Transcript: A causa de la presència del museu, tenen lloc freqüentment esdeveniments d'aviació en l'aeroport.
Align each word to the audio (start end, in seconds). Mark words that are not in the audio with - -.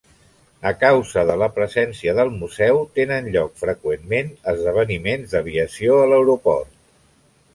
A 0.67 0.69
causa 0.83 1.23
de 1.29 1.33
la 1.41 1.49
presència 1.57 2.15
del 2.19 2.31
museu, 2.37 2.79
tenen 2.99 3.29
lloc 3.35 3.53
freqüentment 3.63 4.33
esdeveniments 4.55 5.35
d'aviació 5.35 6.01
en 6.07 6.13
l'aeroport. 6.15 6.73